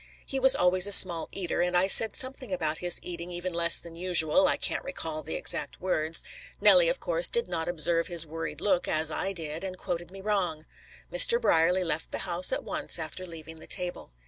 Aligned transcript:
He 0.25 0.39
was 0.39 0.55
always 0.55 0.87
a 0.87 0.91
small 0.91 1.29
eater, 1.31 1.61
and 1.61 1.77
I 1.77 1.85
said 1.85 2.15
something 2.15 2.51
about 2.51 2.79
his 2.79 2.99
eating 3.03 3.29
even 3.29 3.53
less 3.53 3.79
than 3.79 3.95
usual, 3.95 4.47
I 4.47 4.57
can't 4.57 4.83
recall 4.83 5.21
the 5.21 5.35
exact 5.35 5.79
words. 5.79 6.23
Nellie 6.59 6.89
of 6.89 6.99
course, 6.99 7.27
did 7.27 7.47
not 7.47 7.67
observe 7.67 8.07
his 8.07 8.25
worried 8.25 8.61
look, 8.61 8.87
as 8.87 9.11
I 9.11 9.31
did, 9.31 9.63
and 9.63 9.77
quoted 9.77 10.09
me 10.09 10.19
wrong. 10.19 10.61
Mr. 11.13 11.39
Brierly 11.39 11.83
left 11.83 12.09
the 12.11 12.25
house 12.25 12.51
at 12.51 12.63
once 12.63 12.97
after 12.97 13.27
leaving 13.27 13.57
the 13.57 13.67
table. 13.67 14.09